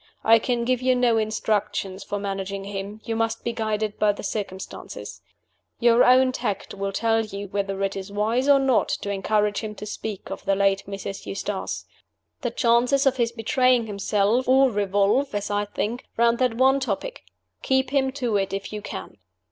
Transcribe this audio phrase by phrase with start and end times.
[0.23, 4.23] I can give you no instructions for managing him you must be guided by the
[4.23, 5.21] circumstances.
[5.79, 9.75] Your own tact will tell you whether it is wise or not to encourage him
[9.75, 11.27] to speak of the late Mrs.
[11.27, 11.85] Eustace.
[12.41, 17.21] The chances of his betraying himself all revolve (as I think) round that one topic:
[17.61, 19.17] keep him to it if you can."